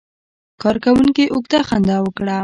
[0.61, 2.37] کارکونکي اوږده خندا وکړه.